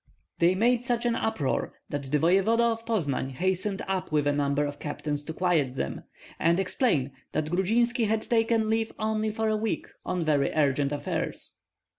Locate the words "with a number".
4.11-4.65